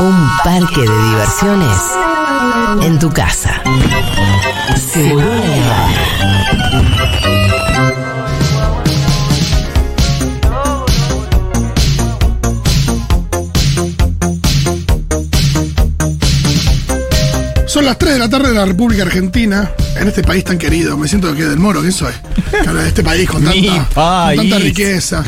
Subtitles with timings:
[0.00, 1.76] Un parque de diversiones
[2.82, 3.60] en tu casa.
[4.92, 5.26] Seguro.
[17.66, 20.96] Son las 3 de la tarde de la República Argentina, en este país tan querido.
[20.96, 22.12] Me siento que del moro, ¿quién soy?
[22.62, 25.24] Claro, este país con tanta, con tanta riqueza.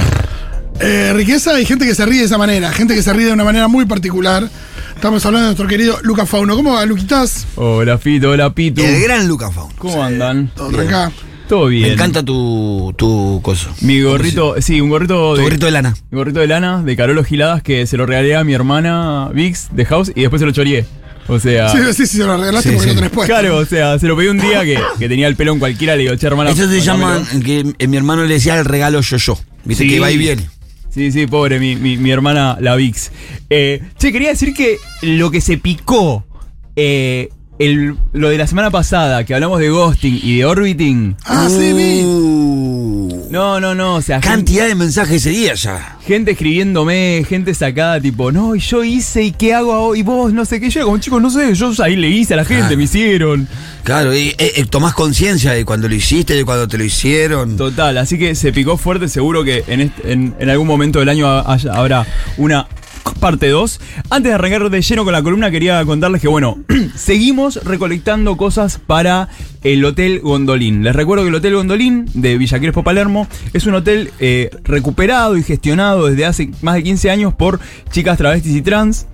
[0.81, 3.33] Eh, riqueza y gente que se ríe de esa manera, gente que se ríe de
[3.33, 4.49] una manera muy particular.
[4.95, 6.57] Estamos hablando de nuestro querido Lucas Fauno.
[6.57, 7.47] ¿Cómo va, Luquitas?
[7.57, 8.83] Hola Fito, hola Pitu.
[8.83, 9.73] El gran Luca Faun.
[9.77, 10.51] ¿Cómo andan?
[10.55, 11.13] Todo tranca.
[11.49, 11.89] Todo bien.
[11.89, 13.69] Me encanta tu, tu coso.
[13.83, 15.95] Mi gorrito, sí, un gorrito Tu de, gorrito de lana.
[16.11, 19.69] mi gorrito de lana de Carolo Giladas que se lo regalé a mi hermana Vix
[19.73, 20.87] de House y después se lo choreé.
[21.29, 22.95] O sea, Sí, sí, sí, se lo regalaste Sí, porque sí.
[22.95, 23.33] lo tenés puesto.
[23.35, 25.95] claro, o sea, se lo pedí un día que, que tenía el pelo en cualquiera,
[25.97, 26.51] le digo, che, hermana.
[26.51, 27.21] Eso se mándamelo".
[27.25, 29.39] llama, que mi hermano le decía el regalo yo-yo.
[29.65, 29.91] Viste Sí.
[29.91, 30.49] que va y viene.
[30.91, 33.13] Sí, sí, pobre, mi, mi, mi hermana, la Vix.
[33.49, 36.25] Eh, che, quería decir que lo que se picó,
[36.75, 37.29] eh,
[37.61, 41.15] el, lo de la semana pasada, que hablamos de ghosting y de orbiting.
[41.27, 42.03] Ah, sí, vi.
[42.05, 45.99] Uh, No, no, no, o sea, gente, Cantidad de mensajes ese día ya.
[46.05, 49.99] gente escribiéndome, gente sacada, tipo, no, y yo hice, y qué hago ahora?
[49.99, 50.69] y vos, no sé qué.
[50.71, 52.77] Yo, como chicos, no sé, yo ahí le hice a la gente, Claro.
[52.79, 53.49] me hicieron.
[53.85, 57.57] Claro, y, eh, eh, tomás conciencia de cuando lo hiciste, de cuando te lo hicieron.
[57.57, 61.09] Total, así que se picó fuerte, seguro que en, este- en, en algún momento del
[61.11, 62.67] año ha- haya- habrá una
[63.21, 63.81] parte 2.
[64.11, 66.59] Antes de arrancar de lleno con la columna, quería contarles que, bueno,
[66.95, 69.29] seguimos recolectando cosas para
[69.63, 70.83] el Hotel Gondolín.
[70.83, 75.37] Les recuerdo que el Hotel Gondolín de Villa Crespo Palermo es un hotel eh, recuperado
[75.37, 79.07] y gestionado desde hace más de 15 años por chicas travestis y trans.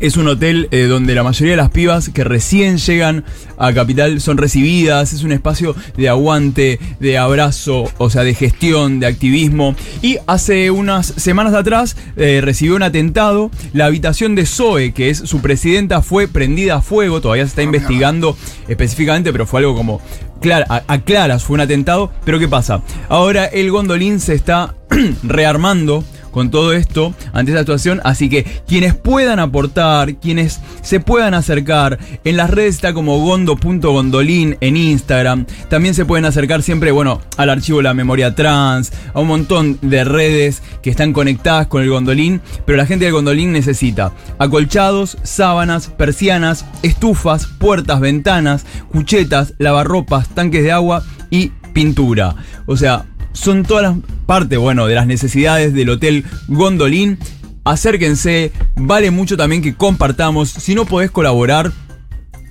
[0.00, 3.24] Es un hotel eh, donde la mayoría de las pibas que recién llegan
[3.56, 5.14] a Capital son recibidas.
[5.14, 9.74] Es un espacio de aguante, de abrazo, o sea, de gestión, de activismo.
[10.02, 13.50] Y hace unas semanas atrás eh, recibió un atentado.
[13.72, 17.22] La habitación de Zoe, que es su presidenta, fue prendida a fuego.
[17.22, 18.36] Todavía se está investigando
[18.68, 20.00] específicamente, pero fue algo como.
[20.38, 22.12] Clara, a, a claras fue un atentado.
[22.24, 22.82] Pero ¿qué pasa?
[23.08, 24.74] Ahora el gondolín se está
[25.22, 26.04] rearmando
[26.36, 28.02] con todo esto ante esta situación.
[28.04, 34.58] Así que quienes puedan aportar, quienes se puedan acercar, en las redes está como gondo.gondolín
[34.60, 35.46] en Instagram.
[35.70, 39.78] También se pueden acercar siempre, bueno, al archivo de la memoria trans, a un montón
[39.80, 42.42] de redes que están conectadas con el gondolín.
[42.66, 50.62] Pero la gente del gondolín necesita acolchados, sábanas, persianas, estufas, puertas, ventanas, cuchetas, lavarropas, tanques
[50.62, 52.36] de agua y pintura.
[52.66, 57.18] O sea, son todas las partes, bueno, de las necesidades del Hotel Gondolín.
[57.64, 60.48] Acérquense, vale mucho también que compartamos.
[60.48, 61.72] Si no podés colaborar,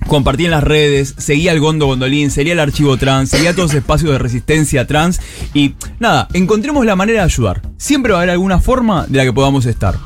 [0.06, 3.70] compartí en las redes, seguí al Gondo Gondolín, seguí al archivo trans, seguí a todos
[3.70, 5.20] los espacios de resistencia trans.
[5.54, 7.62] Y nada, encontremos la manera de ayudar.
[7.76, 9.96] Siempre va a haber alguna forma de la que podamos estar.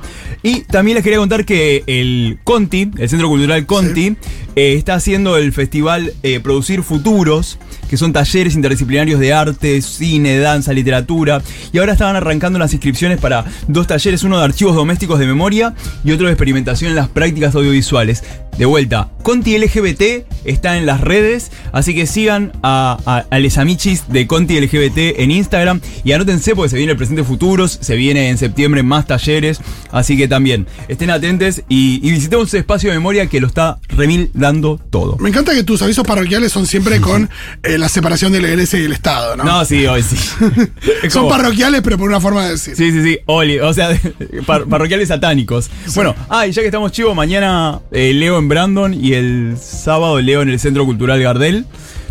[0.43, 4.17] Y también les quería contar que el Conti, el Centro Cultural Conti,
[4.57, 7.59] eh, está haciendo el festival eh, Producir Futuros,
[7.91, 11.43] que son talleres interdisciplinarios de arte, cine, danza, literatura.
[11.73, 15.75] Y ahora estaban arrancando las inscripciones para dos talleres, uno de archivos domésticos de memoria
[16.05, 18.23] y otro de experimentación en las prácticas audiovisuales.
[18.57, 23.59] De vuelta, Conti LGBT está en las redes, así que sigan a, a, a les
[23.59, 27.97] amichis de Conti LGBT en Instagram y anótense porque se viene el presente futuros, se
[27.97, 32.91] viene en septiembre más talleres, así que también estén atentos y, y visitemos ese espacio
[32.91, 35.17] de memoria que lo está remil dando todo.
[35.19, 37.31] Me encanta que tus avisos parroquiales son siempre con
[37.63, 39.45] eh, la separación de la iglesia y el Estado, ¿no?
[39.45, 40.17] No, sí, hoy sí.
[41.11, 42.77] Son parroquiales, pero por una forma de decir.
[42.77, 43.89] Sí, sí, sí, Oli, o sea,
[44.47, 45.71] par- parroquiales satánicos.
[45.95, 50.21] Bueno, ah, y ya que estamos chivos, mañana eh, leo en Brandon y el sábado
[50.21, 51.67] leo en el Centro Cultural Gardel.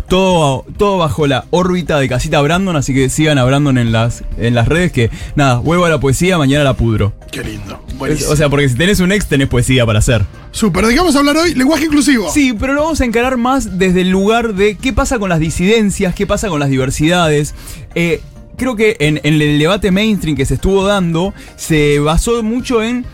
[0.08, 4.24] Todo, todo bajo la órbita de Casita Brandon, así que sigan a Brandon en las,
[4.38, 7.12] en las redes que, nada, vuelvo a la poesía, mañana la pudro.
[7.30, 7.82] Qué lindo.
[7.96, 8.32] Buenísimo.
[8.32, 10.24] o sea, porque si tenés un ex, tenés poesía para hacer.
[10.50, 10.86] Súper.
[10.86, 11.54] ¿De qué vamos a hablar hoy?
[11.54, 12.30] Lenguaje inclusivo.
[12.32, 15.38] Sí, pero lo vamos a encarar más desde el lugar de qué pasa con las
[15.38, 17.54] disidencias, qué pasa con las diversidades.
[17.94, 18.20] Eh,
[18.56, 23.04] creo que en, en el debate mainstream que se estuvo dando, se basó mucho en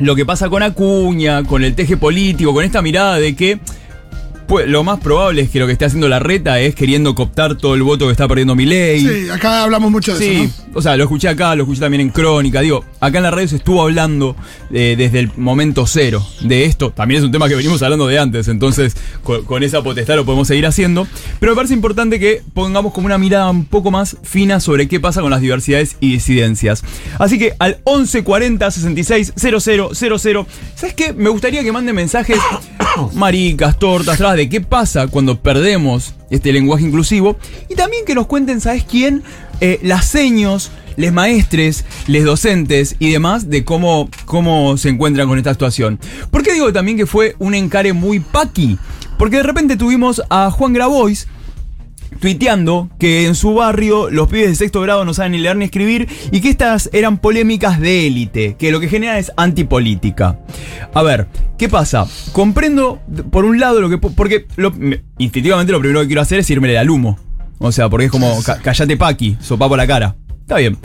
[0.00, 3.58] lo que pasa con Acuña, con el teje político, con esta mirada de que
[4.66, 7.74] lo más probable es que lo que esté haciendo la reta es queriendo cooptar todo
[7.74, 9.00] el voto que está perdiendo Milei.
[9.00, 12.00] Sí, acá hablamos mucho de Sí, eso, o sea, lo escuché acá, lo escuché también
[12.00, 12.60] en Crónica.
[12.60, 14.36] Digo, acá en la radio se estuvo hablando
[14.72, 16.90] eh, desde el momento cero de esto.
[16.90, 20.24] También es un tema que venimos hablando de antes, entonces con, con esa potestad lo
[20.24, 21.06] podemos seguir haciendo.
[21.40, 24.98] Pero me parece importante que pongamos como una mirada un poco más fina sobre qué
[24.98, 26.82] pasa con las diversidades y disidencias.
[27.18, 29.60] Así que al 1140 66 000,
[30.74, 31.12] ¿sabes qué?
[31.12, 32.38] Me gustaría que manden mensajes
[33.14, 37.36] maricas, tortas, de qué pasa cuando perdemos este lenguaje inclusivo.
[37.68, 39.22] Y también que nos cuenten, ¿sabes quién?
[39.60, 45.38] Eh, las seños, les maestres, les docentes y demás de cómo, cómo se encuentran con
[45.38, 45.98] esta situación.
[46.30, 48.78] ¿Por qué digo también que fue un encare muy paqui?
[49.18, 51.26] Porque de repente tuvimos a Juan Grabois,
[52.20, 55.64] tuiteando que en su barrio los pibes de sexto grado no saben ni leer ni
[55.66, 60.38] escribir y que estas eran polémicas de élite, que lo que genera es antipolítica.
[60.94, 61.26] A ver,
[61.58, 62.06] ¿qué pasa?
[62.32, 63.00] Comprendo
[63.30, 63.98] por un lado lo que...
[63.98, 67.18] Porque lo- me- instintivamente lo primero que quiero hacer es irme al humo.
[67.58, 70.16] O sea, porque es como, ca- callate paqui, sopa por la cara.
[70.40, 70.76] Está bien.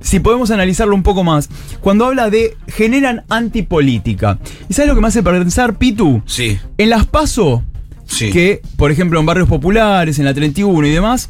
[0.00, 1.48] Si podemos analizarlo un poco más,
[1.80, 4.38] cuando habla de generan antipolítica.
[4.68, 6.22] ¿Y sabes lo que me hace pensar, Pitu?
[6.26, 6.58] Sí.
[6.76, 7.62] En las PASO,
[8.06, 8.30] Sí.
[8.30, 11.28] que, por ejemplo, en barrios populares, en la 31 y demás,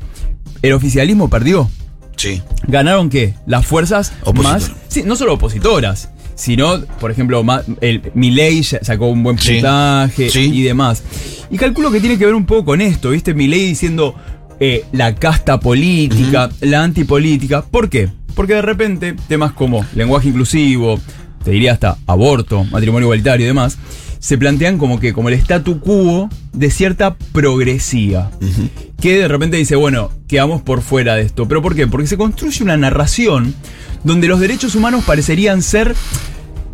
[0.62, 1.70] el oficialismo perdió.
[2.16, 2.42] Sí.
[2.66, 3.34] ¿Ganaron qué?
[3.46, 4.70] Las fuerzas más.
[4.88, 7.44] Sí, no solo opositoras, sino, por ejemplo,
[7.80, 8.02] el
[8.82, 10.50] sacó un buen puntaje Sí.
[10.52, 11.02] y demás.
[11.50, 13.34] Y calculo que tiene que ver un poco con esto, ¿viste?
[13.34, 14.14] Milei diciendo
[14.60, 17.62] eh, la casta política, la antipolítica.
[17.62, 18.08] ¿Por qué?
[18.34, 21.00] Porque de repente temas como lenguaje inclusivo,
[21.44, 23.76] te diría hasta aborto, matrimonio igualitario y demás,
[24.22, 28.30] se plantean como que como el statu quo de cierta progresía.
[29.00, 31.48] Que de repente dice, bueno, quedamos por fuera de esto.
[31.48, 31.88] ¿Pero por qué?
[31.88, 33.52] Porque se construye una narración
[34.04, 35.96] donde los derechos humanos parecerían ser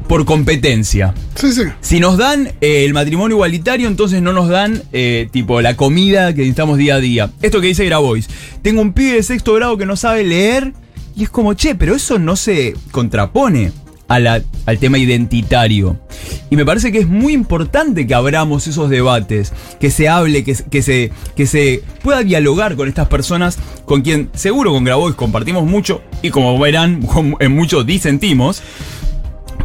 [0.08, 1.14] por competencia.
[1.36, 1.62] Sí, sí.
[1.80, 6.34] Si nos dan eh, el matrimonio igualitario, entonces no nos dan eh, tipo la comida
[6.34, 7.30] que necesitamos día a día.
[7.40, 8.28] Esto que dice Grabois.
[8.60, 10.74] Tengo un pibe de sexto grado que no sabe leer
[11.16, 13.72] y es como, che, pero eso no se contrapone
[14.08, 15.98] al tema identitario.
[16.50, 20.56] Y me parece que es muy importante que abramos esos debates, que se hable, que,
[20.70, 25.64] que, se, que se pueda dialogar con estas personas con quien seguro con Grabois compartimos
[25.64, 27.06] mucho y como verán,
[27.40, 28.62] en mucho disentimos.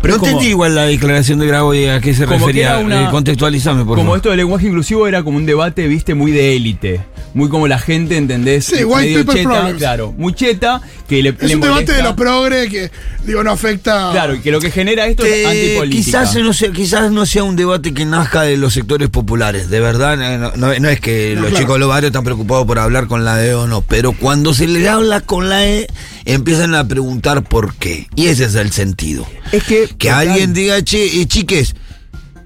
[0.02, 2.78] Pero no es como- entendí igual la declaración de Grabo y a qué se refería.
[2.80, 4.18] una- Eh, contextualizame, por como favor.
[4.18, 7.02] esto del lenguaje inclusivo era como un debate, viste, muy de élite.
[7.36, 8.66] Muy como la gente, ¿entendés?
[8.66, 9.78] Sí, white Medio people cheta, problems.
[9.80, 10.14] claro.
[10.16, 12.92] Muy cheta, que le, Es le un debate de los progres que,
[13.26, 14.12] digo, no afecta.
[14.12, 16.04] Claro, y que lo que genera esto es antipolítica.
[16.22, 19.80] quizás no, sea, quizás no sea un debate que nazca de los sectores populares, de
[19.80, 20.16] verdad.
[20.16, 21.64] No, no- no es que No, los claro.
[21.64, 24.54] chicos de los barrios están preocupados por hablar con la E o no, pero cuando
[24.54, 25.88] se les habla con la E,
[26.26, 28.08] empiezan a preguntar por qué.
[28.16, 29.26] Y ese es el sentido.
[29.52, 29.88] Es que.
[29.98, 30.30] Que total.
[30.30, 31.76] alguien diga, che, eh, chiques,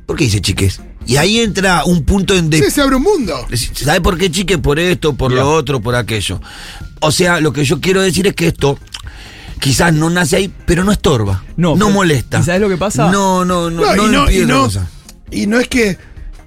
[0.05, 0.81] ¿por qué dice chiques?
[1.05, 3.33] Y ahí entra un punto en de Sí, se abre un mundo.
[3.73, 4.57] ¿Sabe por qué, chique?
[4.57, 6.41] Por esto, por lo otro, por aquello.
[6.99, 8.77] O sea, lo que yo quiero decir es que esto
[9.61, 11.43] quizás no nace ahí, pero no estorba.
[11.55, 12.39] No, No, molesta.
[12.39, 13.09] ¿y sabes lo que pasa?
[13.09, 14.87] No, no, no, No, no, y, no, impide y, no, cosa.
[15.31, 15.97] y no es que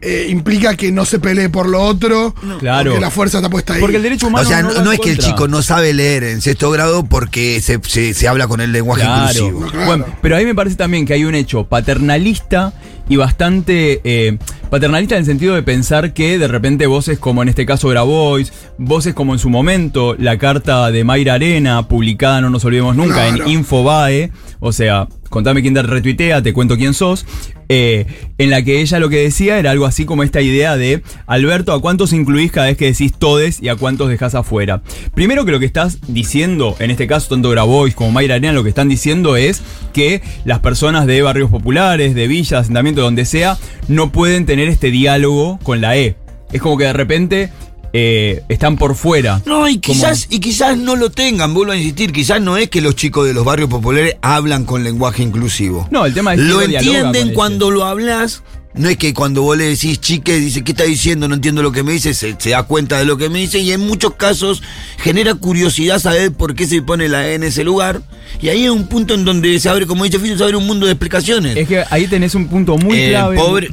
[0.02, 2.34] eh, implica que no se pelee por lo otro.
[2.58, 2.90] Claro.
[2.92, 3.80] Porque la fuerza está puesta ahí.
[3.80, 4.46] Porque el derecho humano.
[4.46, 7.80] O sea, no, es que el chico no sabe leer en sexto grado porque se,
[7.86, 9.22] se- se habla con el lenguaje Claro.
[9.30, 9.60] inclusivo.
[9.70, 9.86] Claro.
[9.86, 12.72] Bueno, pero ahí me parece también que hay un hecho paternalista
[13.08, 14.38] y bastante eh,
[14.70, 18.52] paternalista en el sentido de pensar que de repente voces como en este caso Grabois,
[18.78, 23.14] voces como en su momento la carta de Mayra Arena, publicada, no nos olvidemos nunca,
[23.28, 23.44] Claro.
[23.44, 24.30] en Infobae,
[24.60, 27.24] o sea, contame quién te retuitea, te cuento quién sos,
[27.70, 28.04] eh,
[28.36, 31.72] en la que ella lo que decía era algo así como esta idea de, Alberto,
[31.72, 34.82] ¿a cuántos incluís cada vez que decís todes y a cuántos dejás afuera?
[35.14, 38.64] Primero que lo que estás diciendo, en este caso tanto Grabois como Mayra Arena, lo
[38.64, 39.62] que están diciendo es
[39.92, 43.56] que las personas de barrios populares, de villas, asentamientos, donde sea,
[43.88, 46.16] no pueden tener este diálogo con la E.
[46.52, 47.50] Es como que de repente
[47.92, 49.40] eh, están por fuera.
[49.46, 52.80] No, y quizás, y quizás no lo tengan, vuelvo a insistir, quizás no es que
[52.80, 55.88] los chicos de los barrios populares hablan con lenguaje inclusivo.
[55.90, 57.34] No, el tema es que Lo entienden este.
[57.34, 58.42] cuando lo hablas.
[58.72, 61.26] No es que cuando vos le decís chique, dice, ¿qué está diciendo?
[61.26, 63.58] No entiendo lo que me dice, se, se da cuenta de lo que me dice
[63.58, 64.62] y en muchos casos
[64.98, 68.00] genera curiosidad saber por qué se pone la E en ese lugar.
[68.40, 70.68] Y ahí es un punto en donde se abre, como dice Fito, se abre un
[70.68, 71.56] mundo de explicaciones.
[71.56, 73.36] Es que ahí tenés un punto muy Eh, clave.
[73.36, 73.70] pobre,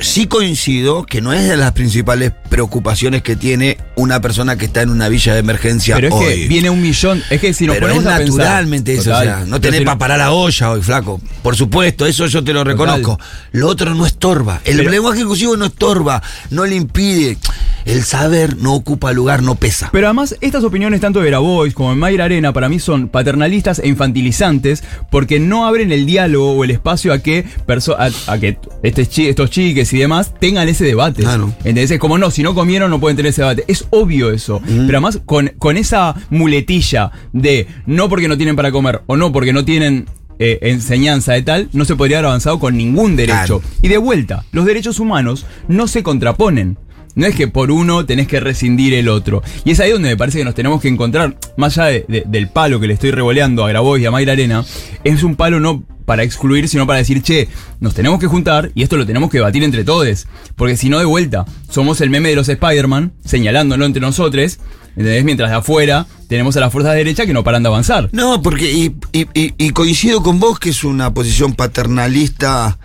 [0.00, 4.80] sí coincido que no es de las principales preocupaciones que tiene una persona que está
[4.82, 7.20] en una villa de emergencia Pero es que viene un millón.
[7.28, 9.80] Es que si nos Pero es ponemos a pensar- naturalmente eso, o sea, no tenés
[9.80, 11.20] si para parar la olla hoy, flaco.
[11.42, 13.18] Por supuesto, eso yo te lo reconozco.
[13.50, 14.60] Lo otro no estorba.
[14.64, 17.38] El Pero- lenguaje inclusivo no estorba, no le impide.
[17.84, 19.90] El saber no ocupa lugar, no pesa.
[19.92, 23.78] Pero además, estas opiniones tanto de Grabois como de Mayra Arena para mí son paternalistas
[23.80, 28.38] e infantilizantes porque no abren el diálogo o el espacio a que, perso- a, a
[28.38, 31.22] que este estos chiques y demás tengan ese debate.
[31.22, 31.52] Claro.
[31.58, 31.90] ¿Entendés?
[31.90, 33.64] Es como no, si no comieron no pueden tener ese debate.
[33.66, 34.60] Es obvio eso.
[34.64, 39.32] Pero además, con, con esa muletilla de no porque no tienen para comer o no
[39.32, 40.06] porque no tienen
[40.38, 43.60] eh, enseñanza de tal, no se podría haber avanzado con ningún derecho.
[43.60, 43.62] Claro.
[43.82, 46.76] Y de vuelta, los derechos humanos no se contraponen.
[47.14, 49.42] No es que por uno tenés que rescindir el otro.
[49.64, 52.24] Y es ahí donde me parece que nos tenemos que encontrar, más allá de- de-
[52.26, 54.64] del palo que le estoy revoleando a Grabois y a Mayra Arena,
[55.04, 57.48] es un palo no para excluir, sino para decir, che,
[57.80, 60.26] nos tenemos que juntar y esto lo tenemos que debatir entre todos.
[60.54, 64.58] Porque si no, de vuelta, somos el meme de los Spider-Man, señalándolo entre nosotros,
[64.96, 65.24] ¿Entendés?
[65.24, 68.10] Mientras de afuera tenemos a las fuerzas de derecha que no paran de avanzar.
[68.12, 72.78] No, porque y, y- y- y coincido con vos que es una posición paternalista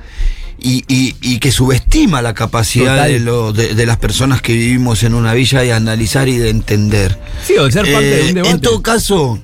[0.61, 5.03] y, y- y que subestima la capacidad de, lo- de- de las personas que vivimos
[5.03, 7.17] en una villa de analizar y de entender.
[7.45, 8.51] Sí, o de ser parte de Eh, un debate.
[8.51, 9.39] En todo caso,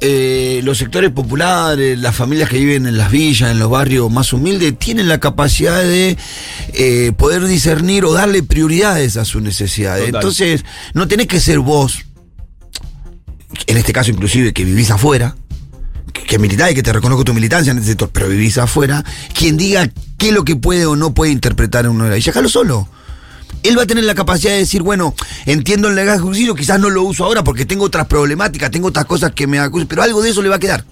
[0.00, 4.32] eh, los sectores populares, las familias que viven en las villas, en los barrios más
[4.32, 6.16] humildes, tienen la capacidad de
[6.74, 10.06] eh, poder discernir o darle prioridades a sus necesidades.
[10.06, 10.20] Total.
[10.20, 10.64] Entonces,
[10.94, 12.04] no tenés que ser vos,
[13.66, 15.34] en este caso inclusive que vivís afuera,
[16.12, 20.28] que, militás y que te reconozco tu militancia en pero vivís afuera, quien diga qué
[20.28, 22.26] es lo que puede o no puede interpretar en una villa.
[22.26, 22.88] Déjalo solo.
[23.62, 25.14] Él va a tener la capacidad de decir, bueno,
[25.46, 29.04] entiendo el lenguaje inclusivo, quizás no lo uso ahora porque tengo otras problemáticas, tengo otras
[29.06, 30.84] cosas que me acusan, pero algo de eso le va a quedar.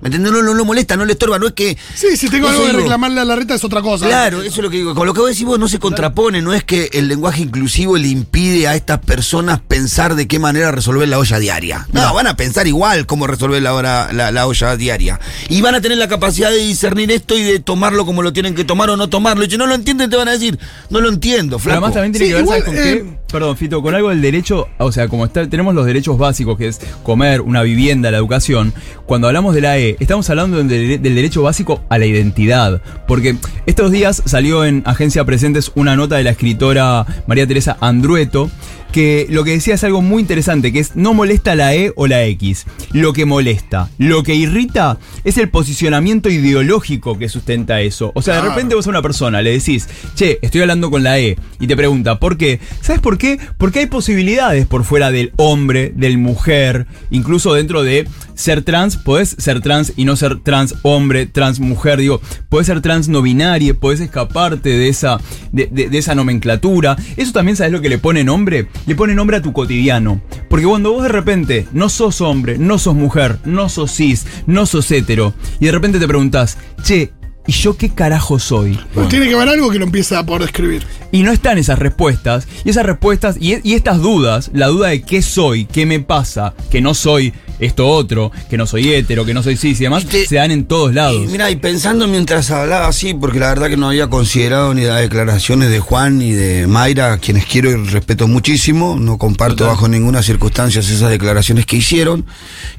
[0.00, 0.32] ¿Me entiendes?
[0.32, 1.76] No, no, lo molesta, no le estorba, no es que.
[1.94, 2.80] Sí, si tengo algo que digo.
[2.80, 4.06] reclamarle a la reta es otra cosa.
[4.06, 4.94] Claro, eso es lo que digo.
[4.94, 7.96] Con lo que vos decís vos no se contrapone, no es que el lenguaje inclusivo
[7.96, 11.86] le impide a estas personas pensar de qué manera resolver la olla diaria.
[11.92, 15.20] No, van a pensar igual cómo resolver la, hora- la, la olla diaria.
[15.48, 18.54] Y van a tener la capacidad de discernir esto y de tomarlo como lo tienen
[18.54, 19.44] que tomar o no tomarlo.
[19.44, 20.58] Y si no lo entienden, te van a decir,
[20.90, 21.86] no lo entiendo, Pero flaco.
[21.86, 23.18] además también tiene Sí, que ver, igual, ¿sabes con eh, qué?
[23.34, 26.68] Perdón, Fito, con algo del derecho, o sea, como está, tenemos los derechos básicos, que
[26.68, 28.72] es comer, una vivienda, la educación,
[29.06, 32.80] cuando hablamos de la E, estamos hablando del, del derecho básico a la identidad.
[33.08, 33.34] Porque
[33.66, 38.52] estos días salió en Agencia Presentes una nota de la escritora María Teresa Andrueto,
[38.94, 42.06] que lo que decía es algo muy interesante, que es no molesta la E o
[42.06, 42.64] la X.
[42.92, 48.12] Lo que molesta, lo que irrita es el posicionamiento ideológico que sustenta eso.
[48.14, 51.18] O sea, de repente vos a una persona le decís, che, estoy hablando con la
[51.18, 52.60] E, y te pregunta, ¿por qué?
[52.82, 53.40] ¿Sabes por qué?
[53.58, 59.34] Porque hay posibilidades por fuera del hombre, del mujer, incluso dentro de ser trans, podés
[59.38, 63.74] ser trans y no ser trans hombre, trans mujer, digo, podés ser trans no binaria,
[63.74, 65.18] podés escaparte de esa,
[65.50, 66.96] de, de- de esa nomenclatura.
[67.16, 68.68] Eso también, ¿sabes lo que le pone nombre?
[68.86, 70.20] Le pone nombre a tu cotidiano.
[70.48, 74.66] Porque cuando vos de repente no sos hombre, no sos mujer, no sos cis, no
[74.66, 77.12] sos hetero, y de repente te preguntás, che,
[77.46, 78.78] ¿y yo qué carajo soy?
[78.94, 80.86] Pues tiene que haber algo que lo empiece a poder describir.
[81.12, 82.46] Y no están esas respuestas.
[82.64, 86.54] Y esas respuestas y, y estas dudas, la duda de qué soy, qué me pasa,
[86.70, 90.04] que no soy esto otro, que no soy hetero, que no soy cis y demás,
[90.04, 91.24] se dan en todos lados.
[91.24, 94.82] Y mira, y pensando mientras hablaba así, porque la verdad que no había considerado ni
[94.82, 99.56] las declaraciones de Juan ni de Mayra, a quienes quiero y respeto muchísimo, no comparto
[99.56, 99.74] Total.
[99.74, 102.26] bajo ninguna circunstancia esas declaraciones que hicieron.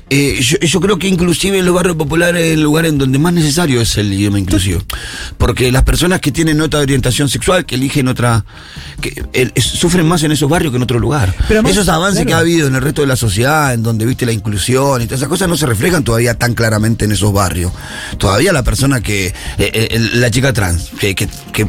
[0.09, 3.17] Eh, yo, yo creo que inclusive en los barrios populares es el lugar en donde
[3.17, 4.54] más necesario es el idioma inclusivo.
[5.37, 8.45] Porque las personas que tienen otra orientación sexual, que eligen otra,
[9.01, 9.23] que
[9.61, 11.33] sufren más en esos barrios que en otro lugar.
[11.47, 12.27] Pero además, Esos avances claro.
[12.27, 15.05] que ha habido en el resto de la sociedad, en donde viste la inclusión y
[15.05, 17.71] todas esas cosas, no se reflejan todavía tan claramente en esos barrios.
[18.17, 21.65] Todavía la persona que, eh, eh, la chica trans, que, que- que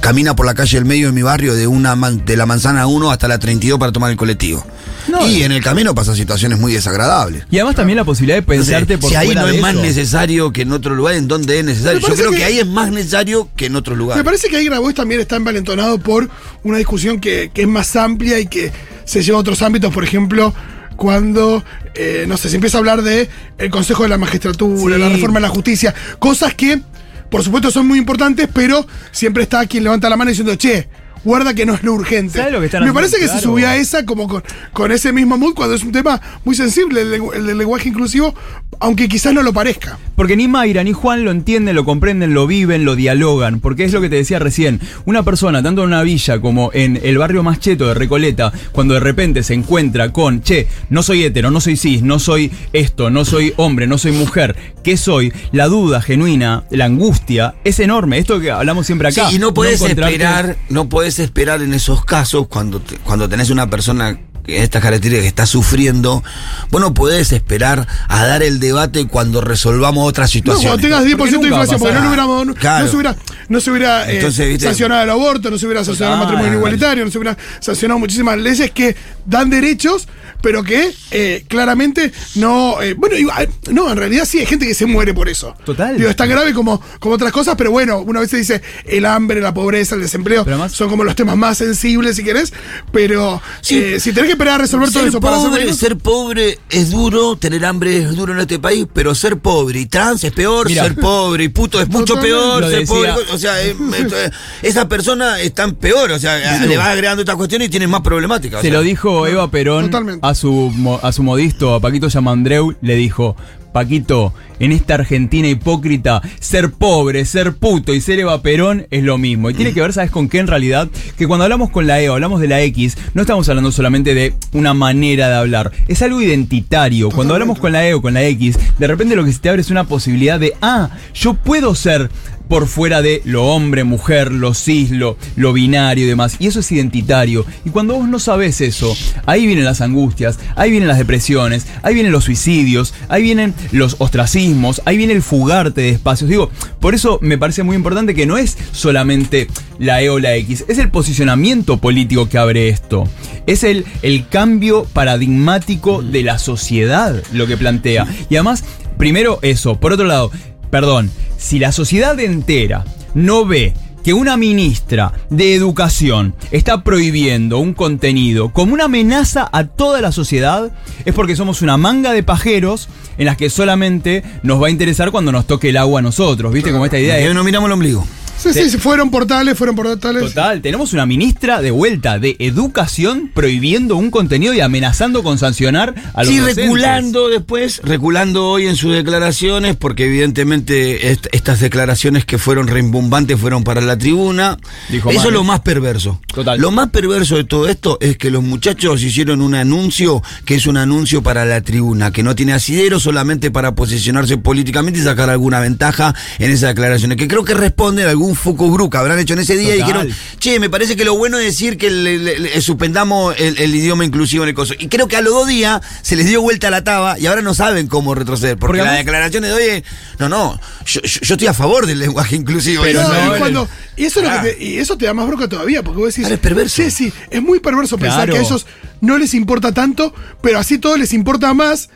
[0.00, 2.86] camina por la calle del medio de mi barrio de una man- de la manzana
[2.86, 4.64] 1 hasta la 32 para tomar el colectivo.
[5.08, 5.44] No, y eh.
[5.46, 7.44] en el camino pasa situaciones muy desagradables.
[7.50, 9.74] Y además también la posibilidad de Entonces, pensarte por si ahí fuera no es más
[9.74, 12.00] necesario que en otro lugar, ¿en dónde es necesario?
[12.00, 14.18] Yo creo que, que- ahí es más necesario que en otro lugar.
[14.18, 16.28] Me parece que ahí Grabois también está envalentonado por
[16.62, 18.70] una discusión que, que es más amplia y que
[19.04, 20.54] se lleva a otros ámbitos, por ejemplo,
[20.96, 21.64] cuando,
[21.94, 25.00] eh, no sé, se empieza a hablar de el Consejo de la Magistratura, Sí.
[25.00, 26.80] la reforma de la justicia, cosas que,
[27.30, 30.88] por supuesto, son muy importantes, pero siempre está quien levanta la mano diciendo, che,
[31.24, 32.38] guarda que no es lo urgente.
[32.38, 34.42] ¿Sabes lo que están Me parece que se subió a esa como con,
[34.72, 38.34] con ese mismo mood cuando es un tema muy sensible, el, el lenguaje inclusivo,
[38.80, 39.98] aunque quizás no lo parezca.
[40.16, 43.60] Porque ni Mayra ni Juan lo entienden, lo comprenden, lo viven, lo dialogan.
[43.60, 44.80] Porque es lo que te decía recién.
[45.04, 48.94] Una persona, tanto en una villa como en el barrio más cheto de Recoleta, cuando
[48.94, 53.10] de repente se encuentra con, che, no soy hetero, no soy cis, no soy esto,
[53.10, 55.32] no soy hombre, no soy mujer, ¿qué soy?
[55.52, 58.18] La duda genuina, la angustia, es enorme.
[58.18, 59.28] Esto que hablamos siempre acá.
[59.28, 63.28] Sí, y no puedes encontrarte- esperar, no puedes esperar en esos casos cuando te- cuando
[63.28, 64.18] tenés una persona
[64.48, 66.22] estas características que está sufriendo,
[66.70, 70.68] vos no podés esperar a dar el debate cuando resolvamos otras No, situaciones.
[70.80, 72.84] cuando tengas 10% de inflación, porque no, hubiéramos- no- Claro.
[72.84, 73.16] no se hubiera,
[73.48, 76.34] no se hubiera eh, sancionado el aborto, no se hubiera sancionado el Total.
[76.36, 80.08] matrimonio igualitario, no se hubiera sancionado muchísimas leyes que dan derechos,
[80.40, 82.80] pero que eh, claramente no.
[82.80, 85.54] eh, bueno, igual, no, en realidad sí hay gente que se muere por eso.
[85.64, 85.96] Total.
[85.98, 89.04] Digo, es tan grave como, como otras cosas, pero bueno, una vez se dice el
[89.04, 92.52] hambre, la pobreza, el desempleo, además- son como los temas más sensibles, si querés,
[92.92, 93.78] pero Sí.
[93.78, 96.90] eh, si tenés que a resolver todo Ser eso para hacer pobre, ser pobre es
[96.90, 100.70] duro, tener hambre es duro en este país, pero ser pobre y trans es peor,
[100.70, 104.30] ser pobre y puto es mucho peor, ser pobre, o sea, eh, eh,
[104.62, 108.02] esa persona es tan peor, o sea, le vas agregando estas cuestiones y tienes más
[108.02, 108.58] problemáticas.
[108.60, 108.78] o Se sea.
[108.78, 110.26] lo dijo Eva Perón Totalmente.
[110.26, 113.34] a su, a su modisto, a Paquito Yamandreu, le dijo,
[113.72, 119.18] Paquito, en esta Argentina hipócrita, ser pobre, ser puto y ser Eva Perón es lo
[119.18, 119.50] mismo.
[119.50, 120.88] Y tiene que ver, ¿sabes con qué en realidad?
[121.16, 124.14] Que cuando hablamos con la E o hablamos de la X, no estamos hablando solamente
[124.14, 127.10] de una manera de hablar, es algo identitario.
[127.10, 129.48] Cuando hablamos con la E o con la X, de repente lo que se te
[129.48, 132.10] abre es una posibilidad de, ah, yo puedo ser
[132.48, 136.36] por fuera de lo hombre, mujer, lo cis, lo, lo binario y demás.
[136.38, 137.44] Y eso es identitario.
[137.64, 138.96] Y cuando vos no sabes eso,
[139.26, 143.96] ahí vienen las angustias, ahí vienen las depresiones, ahí vienen los suicidios, ahí vienen los
[143.98, 144.47] ostracismos,
[144.84, 146.30] ahí viene el fugarte de espacios.
[146.30, 146.50] Digo,
[146.80, 150.64] por eso me parece muy importante que no es solamente la E o la X,
[150.68, 153.04] es el posicionamiento político que abre esto.
[153.46, 158.06] Es el, el cambio paradigmático de la sociedad lo que plantea.
[158.28, 158.64] Y además,
[158.96, 159.76] primero eso.
[159.76, 160.30] Por otro lado,
[160.70, 163.74] perdón, si la sociedad entera no ve
[164.08, 170.12] que una ministra de educación está prohibiendo un contenido como una amenaza a toda la
[170.12, 170.72] sociedad,
[171.04, 172.88] es porque somos una manga de pajeros
[173.18, 176.54] en las que solamente nos va a interesar cuando nos toque el agua a nosotros,
[176.54, 176.72] ¿viste?
[176.72, 177.34] Como esta idea de...
[177.34, 178.06] no miramos el ombligo.
[178.38, 180.22] Sí, sí, sí, fueron portales, fueron portales.
[180.22, 185.94] Total, tenemos una ministra de vuelta de educación prohibiendo un contenido y amenazando con sancionar
[186.14, 186.64] a los Sí, docentes.
[186.64, 193.38] reculando después, reculando hoy en sus declaraciones, porque evidentemente est- estas declaraciones que fueron rimbombantes
[193.40, 194.56] fueron para la tribuna.
[194.88, 196.20] Dijo Eso es lo más perverso.
[196.32, 196.60] Total.
[196.60, 200.66] Lo más perverso de todo esto es que los muchachos hicieron un anuncio que es
[200.66, 205.28] un anuncio para la tribuna, que no tiene asidero solamente para posicionarse políticamente y sacar
[205.30, 209.18] alguna ventaja en esas declaraciones, que creo que responden a algún focus group que habrán
[209.18, 210.08] hecho en ese día y dijeron,
[210.38, 213.74] che, me parece que lo bueno es decir que le- le- le- suspendamos el, el
[213.74, 214.74] idioma inclusivo en el coso.
[214.78, 217.42] Y creo que a los dos días se les dio vuelta la taba y ahora
[217.42, 218.56] no saben cómo retroceder.
[218.56, 219.82] Porque, Porque las además- declaraciones de hoy es,
[220.18, 222.82] no, no, yo, yo- yo estoy a favor del lenguaje inclusivo.
[222.82, 224.42] Pero Y No, no, y, cuando- y eso es lo Ah.
[224.42, 226.20] que te, y eso te da más bronca todavía, porque vos decís.
[226.22, 226.76] Claro, es perverso.
[226.82, 228.66] Sí, sí, es muy perverso pensar que a ellos
[229.00, 231.88] no les importa tanto, pero así todo les importa más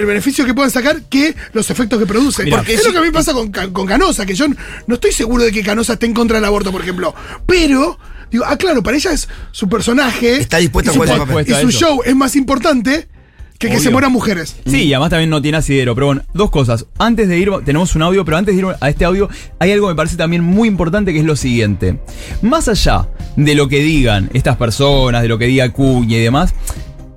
[0.00, 2.46] el beneficio que puedan sacar que los efectos que producen.
[2.46, 2.56] Mirá.
[2.58, 4.46] Porque es lo que a mí pasa con, Ca- con Canosa, que yo
[4.86, 7.14] no estoy seguro de que Canosa esté en contra del aborto, por ejemplo.
[7.46, 7.98] Pero,
[8.30, 10.36] digo, ah, claro, para ella es su personaje.
[10.40, 11.46] Está dispuesta y a su jugar papel.
[11.48, 13.08] Y su show es más importante
[13.58, 14.56] que que se mueran mujeres.
[14.64, 15.94] Sí, y además también no tiene asidero.
[15.94, 16.86] Pero bueno, dos cosas.
[16.96, 19.28] Antes de ir, tenemos un audio, pero antes de ir a este audio,
[19.58, 21.98] hay algo que me parece también muy importante que es lo siguiente.
[22.40, 26.54] Más allá de lo que digan estas personas, de lo que diga Cuña y demás,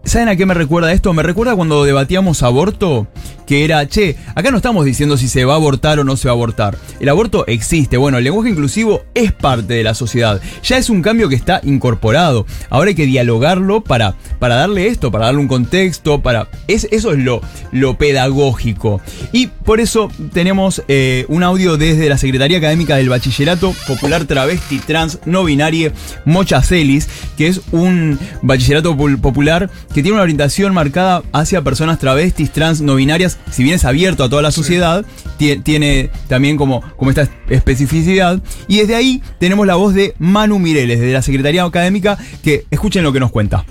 [0.04, 1.14] ¿saben a qué me recuerda esto?
[1.14, 3.08] Me recuerda cuando debatíamos aborto,
[3.46, 6.28] que era, che, acá no estamos diciendo si se va a abortar o no se
[6.28, 6.78] va a abortar.
[7.00, 7.98] El aborto existe.
[7.98, 10.42] Bueno, el lenguaje inclusivo es parte de la sociedad.
[10.64, 12.46] Ya es un cambio que está incorporado.
[12.70, 16.48] Ahora hay que dialogarlo para, para darle esto, para darle un contexto, para.
[16.68, 19.02] Es, eso es lo, lo pedagógico.
[19.32, 24.80] Y por eso tenemos eh, un audio desde la Secretaría Académica del Bachillerato Popular Travesti
[24.80, 25.92] Trans No Binarie
[26.26, 32.52] Mocha Celis, que es un bachillerato popular que tiene una orientación marcada hacia personas travestis,
[32.52, 33.40] trans, no binarias.
[33.52, 35.06] Si bien es abierto a toda la sociedad,
[35.40, 38.42] tie- tiene también como, como esta especificidad.
[38.68, 43.04] Y desde ahí tenemos la voz de Manu Mireles, de la Secretaría Académica, que escuchen
[43.04, 43.66] lo que nos cuenta.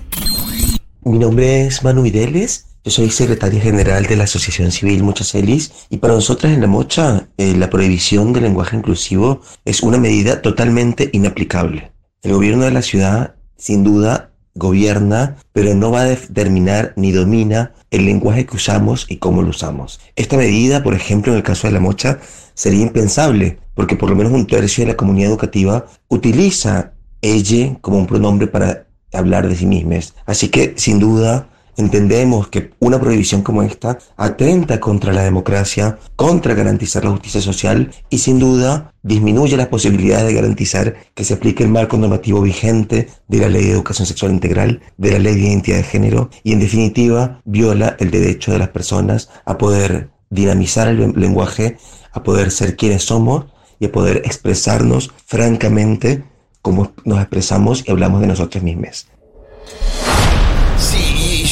[1.04, 5.98] Mi nombre es Manu Mireles, yo soy secretaria general de la Asociación Civil Mochacelis y
[5.98, 11.08] para nosotras en La Mocha eh, la prohibición del lenguaje inclusivo es una medida totalmente
[11.12, 11.92] inaplicable.
[12.22, 17.72] El gobierno de la ciudad sin duda gobierna, pero no va a determinar ni domina
[17.90, 20.00] el lenguaje que usamos y cómo lo usamos.
[20.16, 22.18] Esta medida, por ejemplo, en el caso de La Mocha,
[22.54, 26.92] sería impensable porque por lo menos un tercio de la comunidad educativa utiliza
[27.22, 30.14] ella como un pronombre para hablar de sí mismas.
[30.26, 36.54] Así que, sin duda, entendemos que una prohibición como esta atenta contra la democracia, contra
[36.54, 41.62] garantizar la justicia social y, sin duda, disminuye las posibilidades de garantizar que se aplique
[41.62, 45.48] el marco normativo vigente de la Ley de Educación Sexual Integral, de la Ley de
[45.48, 50.88] Identidad de Género y, en definitiva, viola el derecho de las personas a poder dinamizar
[50.88, 51.78] el lenguaje,
[52.12, 53.46] a poder ser quienes somos
[53.78, 56.24] y a poder expresarnos francamente
[56.62, 59.08] como nos expresamos y hablamos de nosotros mismos.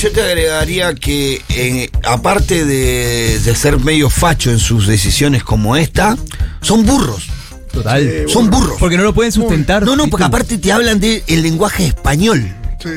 [0.00, 5.76] Yo te agregaría que eh, aparte de, de ser medio facho en sus decisiones como
[5.76, 6.16] esta,
[6.62, 7.28] son burros.
[7.70, 8.24] Total.
[8.28, 8.76] Son burros.
[8.80, 9.84] Porque no lo pueden sustentar.
[9.84, 12.50] No, no, porque aparte te hablan del lenguaje español.
[12.82, 12.88] Sí.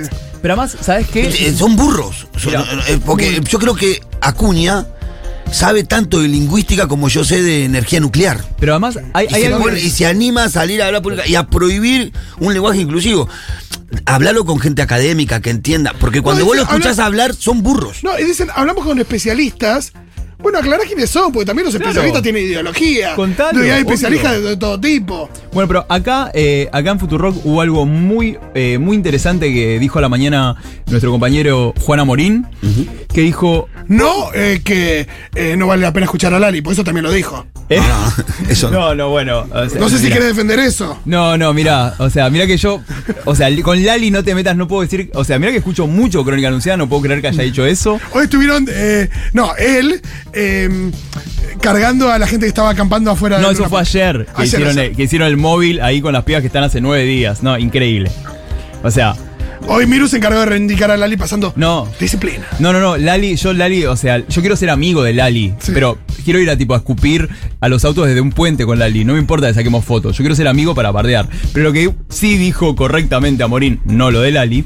[0.41, 1.27] Pero además, ¿sabes qué?
[1.27, 2.27] Eh, Son burros.
[2.37, 4.85] Son- Mira, eh, porque yo creo que Acuña
[5.53, 8.43] sabe tanto de lingüística como yo sé de energía nuclear.
[8.59, 9.59] Pero además, hay, Y hay se, algo.
[9.61, 13.29] pone- y se anima a salir a hablar pública y a prohibir un lenguaje inclusivo.
[14.05, 15.93] Hablarlo con gente académica que entienda.
[15.99, 18.03] Porque cuando No, vos lo escuchás habla- hablar, son burros.
[18.03, 19.93] No, y dicen, hablamos con especialistas,
[20.43, 21.89] Bueno, aclará quiénes son, porque también los Claro.
[21.89, 23.15] especialistas tienen ideología.
[23.15, 25.29] Contalo, Y hay especialistas de, de todo tipo.
[25.53, 29.97] Bueno, pero acá, eh, acá en Futurock hubo algo muy, eh, muy interesante que dijo
[29.99, 30.55] a la mañana
[30.91, 32.45] nuestro compañero Juana Morín,
[33.13, 33.69] que dijo.
[33.87, 37.11] No eh, que eh, no vale la pena escuchar a Lali, por eso también lo
[37.11, 37.45] dijo.
[37.77, 37.81] Eh,
[38.49, 38.79] eso no.
[38.79, 39.45] no, no, bueno.
[39.51, 40.15] o sea, No sé si mira.
[40.15, 40.99] quiere defender eso.
[41.05, 42.81] No, no, mira, o sea, mira que yo,
[43.25, 45.87] o sea, con Lali no te metas, no puedo decir, o sea, mira que escucho
[45.87, 47.99] mucho Crónica Anunciada, no puedo creer que haya dicho eso.
[48.11, 50.01] Hoy estuvieron, eh, no, él
[50.33, 50.91] eh,
[51.61, 54.45] cargando a la gente que estaba acampando afuera No, de eso fue ayer, que, Ayer,
[54.61, 54.79] hicieron.
[54.79, 57.57] El, que hicieron el móvil ahí con las pibas que están hace nueve días, no,
[57.57, 58.11] increíble.
[58.83, 59.15] O sea,
[59.67, 62.45] Hoy Miru se encargó de reivindicar a Lali pasando no, disciplina.
[62.59, 65.71] No, no, no, Lali, yo Lali, o sea, yo quiero ser amigo de Lali, Sí.
[65.73, 69.05] pero quiero ir a tipo a escupir a los autos desde un puente con Lali,
[69.05, 71.27] no me importa que saquemos fotos, yo quiero ser amigo para bardear.
[71.53, 74.65] Pero lo que sí dijo correctamente a Morín, no lo de Lali,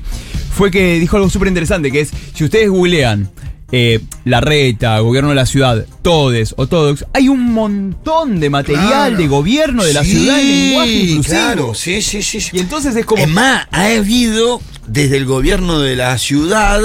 [0.51, 3.29] fue que dijo algo súper interesante, que es, si ustedes googlean
[3.71, 8.87] eh, La Reta, Gobierno de la Ciudad, Todes o Todox, hay un montón de material
[8.87, 9.17] Claro.
[9.17, 11.35] de gobierno de la Sí, ciudad en lenguaje inclusivo.
[11.35, 12.39] Claro, sí, sí, sí.
[12.41, 12.51] sí.
[12.53, 13.21] Y entonces es como...
[13.21, 16.81] Es más, ha habido desde el gobierno de la ciudad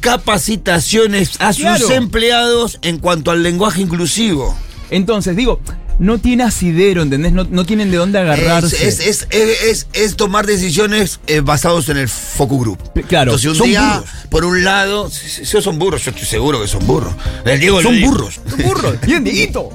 [0.00, 4.56] capacitaciones a sus empleados en cuanto al lenguaje inclusivo.
[4.90, 5.60] Entonces, digo,
[5.98, 7.32] no tiene asidero, ¿entendés?
[7.32, 8.86] No, no tienen de dónde agarrarse.
[8.86, 12.78] Es, es, es, es, es- es tomar decisiones eh, basados en el focus group.
[13.08, 14.10] Claro, Entonces, un son día, burros.
[14.30, 17.14] por un lado, si, son burros, yo estoy seguro que son burros.
[17.44, 18.40] El Diego Son burros.
[18.48, 19.00] Son burros.
[19.06, 19.70] Bien, Dieguito.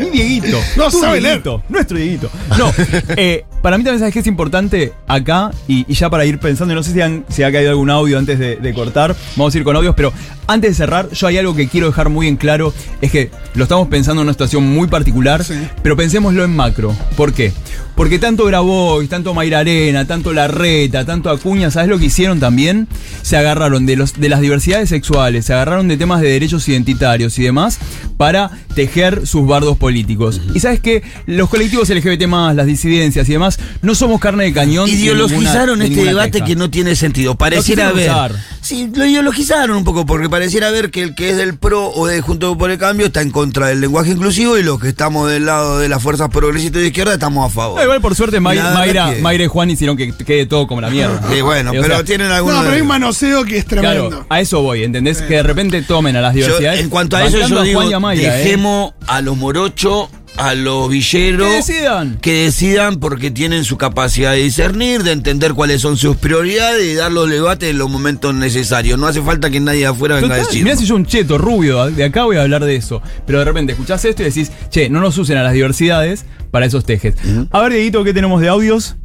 [0.00, 0.58] Mi Dieguito.
[0.76, 1.42] No sabe leer.
[1.42, 1.62] Dieguito.
[1.68, 2.30] Nuestro Dieguito.
[2.58, 2.72] No,
[3.16, 6.72] eh, para mí también sabes que es importante acá, y, y ya para ir pensando,
[6.72, 9.58] no sé si, han- si ha caído algún audio antes de, de cortar, vamos a
[9.58, 10.12] ir con audios, pero
[10.46, 13.64] antes de cerrar, yo hay algo que quiero dejar muy en claro, es que lo
[13.64, 15.54] estamos pensando en una situación muy particular, Sí.
[15.82, 16.94] pero pensémoslo en macro.
[17.16, 17.52] ¿Por qué?
[17.96, 22.86] Porque tanto Grabois, tanto Mayra Arena, tanto Larreta, tanto Acuña, ¿sabes lo que hicieron también?
[23.22, 27.36] Se agarraron de, los, de las diversidades sexuales, se agarraron de temas de derechos identitarios
[27.40, 27.78] y demás
[28.16, 30.40] para tejer sus bardos políticos.
[30.54, 34.86] Y sabes que los colectivos LGBT, las disidencias y demás, no somos carne de cañón.
[34.86, 36.44] de Ideologizaron ninguna- este debate queja.
[36.44, 37.34] que no tiene sentido.
[37.36, 38.32] Pareciera quisieron usar.
[38.60, 42.06] Sí, lo ideologizaron un poco, porque pareciera ver que el que es del PRO o
[42.06, 45.30] de Junto por el Cambio está en contra del lenguaje inclusivo y los que estamos
[45.30, 47.78] del lado de las fuerzas progresistas de izquierda estamos a favor.
[47.78, 50.80] No, igual por suerte May- Mayra, que- Mayra y Juan hicieron que quede todo como
[50.80, 51.22] la mierda.
[51.32, 52.62] Sí, bueno, o pero sea, tienen No, algunos.
[52.62, 54.08] pero hay un manoseo que es tremendo.
[54.08, 55.22] Claro, a eso voy, ¿entendés?
[55.22, 56.80] Que de repente tomen a las Yo, diversidades.
[56.80, 58.38] en cuanto a eso, yo a digo, Juan y a Mayra, ¿eh?
[58.44, 61.48] dejemos a los morochos, a los villeros.
[61.48, 62.18] Que decidan.
[62.20, 66.94] que decidan porque tienen su capacidad de discernir, de entender cuáles son sus prioridades y
[66.94, 68.98] dar los debates en los momentos necesarios.
[68.98, 70.62] No hace falta que nadie de afuera venga a decir.
[70.62, 73.02] mirá si yo un cheto rubio, de acá voy a hablar de eso.
[73.26, 76.66] Pero de repente escuchás esto y decís, che, no nos usen a las diversidades para
[76.66, 77.14] esos tejes.
[77.50, 78.96] A ver, Dieguito, ¿qué tenemos de audios?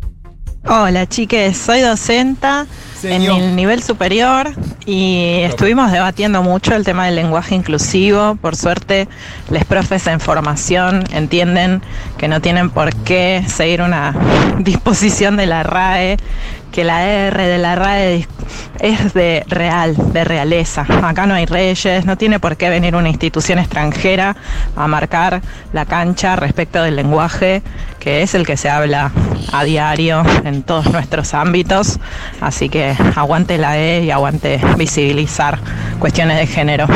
[0.63, 2.67] Hola chiques, soy docenta
[3.01, 3.37] Señor.
[3.37, 4.51] en el nivel superior
[4.85, 8.35] y estuvimos debatiendo mucho el tema del lenguaje inclusivo.
[8.35, 9.07] Por suerte,
[9.49, 11.81] les profes en formación entienden
[12.17, 14.15] que no tienen por qué seguir una
[14.59, 16.17] disposición de la RAE,
[16.71, 18.27] que la R de la RAE
[18.79, 20.86] es de real, de realeza.
[21.03, 24.36] Acá no hay reyes, no tiene por qué venir una institución extranjera
[24.75, 25.41] a marcar
[25.73, 27.62] la cancha respecto del lenguaje,
[27.99, 29.12] que es el que se habla
[29.51, 31.99] a diario en todos nuestros ámbitos.
[32.39, 35.60] Así que aguante la E y aguante visibilizar
[35.99, 36.88] cuestiones de género.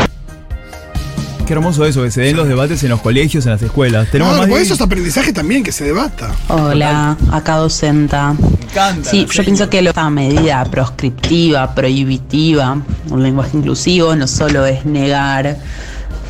[1.46, 4.10] Qué hermoso eso, que se den los debates en los colegios, en las escuelas.
[4.10, 6.32] Tenemos No, más por de- eso es aprendizaje también, que se debata.
[6.50, 8.36] Hola, acá docenta.
[8.72, 12.82] encanta Sí, yo pienso que lo- esta medida proscriptiva, prohibitiva,
[13.12, 15.58] un lenguaje inclusivo, no solo es negar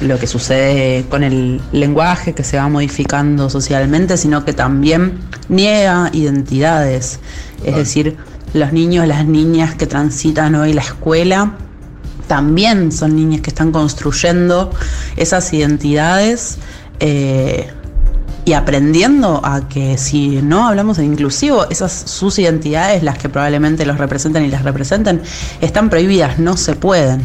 [0.01, 6.09] lo que sucede con el lenguaje que se va modificando socialmente, sino que también niega
[6.11, 7.21] identidades.
[7.63, 8.17] Es decir,
[8.53, 11.53] los niños, las niñas que transitan hoy la escuela
[12.27, 14.71] también son niñas que están construyendo
[15.15, 16.57] esas identidades
[16.99, 17.71] eh,
[18.45, 23.85] y aprendiendo a que si no hablamos en inclusivo, esas sus identidades, las que probablemente
[23.85, 25.21] los representan y las representen,
[25.61, 27.21] están prohibidas, no se pueden.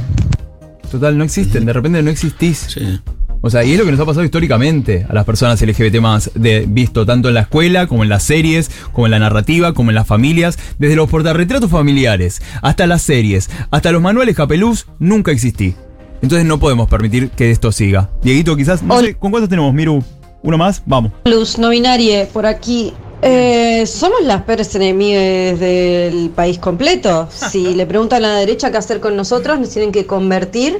[0.91, 2.67] Total, no existen, de repente no existís.
[2.69, 3.01] Sí.
[3.43, 6.31] O sea, y es lo que nos ha pasado históricamente a las personas LGBT más,
[6.35, 9.91] de, visto tanto en la escuela, como en las series, como en la narrativa, como
[9.91, 15.33] en las familias, desde los portarretratos familiares, hasta las series, hasta los manuales capelús, nunca
[15.33, 15.75] existí.
[16.23, 18.11] Entonces no podemos permitir que esto siga.
[18.23, 20.05] Dieguito, quizás, no sé, ¿con cuántos tenemos, Miru?
[20.43, 20.83] ¿Uno más?
[20.85, 21.13] Vamos.
[21.25, 22.93] Luz, no binarie, por aquí.
[23.23, 27.29] Eh, ¿Somos las peores enemigas del país completo?
[27.31, 30.79] Si le preguntan a la derecha qué hacer con nosotros, nos tienen que convertir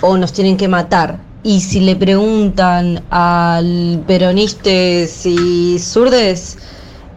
[0.00, 1.29] o nos tienen que matar.
[1.42, 6.58] Y si le preguntan al peronistas y zurdes,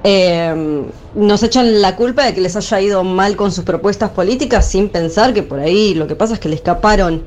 [0.03, 0.83] eh,
[1.15, 4.89] nos echan la culpa de que les haya ido mal con sus propuestas políticas sin
[4.89, 7.23] pensar que por ahí lo que pasa es que le escaparon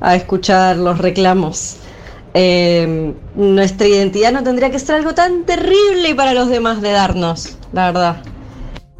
[0.00, 1.76] a escuchar los reclamos
[2.34, 7.58] eh, nuestra identidad no tendría que ser algo tan terrible para los demás de darnos,
[7.72, 8.31] la verdad.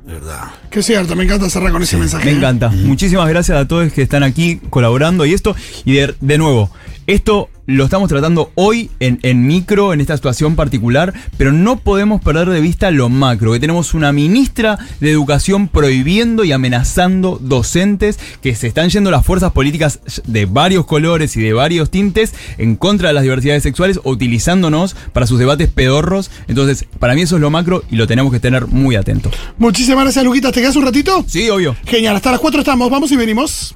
[0.04, 0.50] ¿Verdad?
[0.70, 2.24] Que cierto, me encanta cerrar con ese mensaje.
[2.24, 2.36] Me ¿eh?
[2.36, 2.68] encanta.
[2.70, 5.54] Muchísimas gracias a todos que están aquí colaborando y esto.
[5.84, 6.70] Y de, de nuevo,
[7.06, 12.20] esto lo estamos tratando hoy en, en micro, en esta situación particular, pero no podemos
[12.20, 18.18] perder de vista lo macro, que tenemos una ministra de Educación prohibiendo y amenazando docentes
[18.40, 22.76] que se están yendo las fuerzas políticas de varios colores y de varios tintes en
[22.76, 26.30] contra de las diversidades sexuales o utilizándonos para sus debates pedorros.
[26.48, 29.32] Entonces, para mí eso es lo macro y lo tenemos que tener muy atentos.
[29.58, 30.52] Muchísimas gracias, Luquitas.
[30.52, 31.24] ¿Te quedas un ratito?
[31.26, 31.76] Sí, obvio.
[31.84, 32.90] Genial, hasta las 4 estamos.
[32.90, 33.72] Vamos y venimos.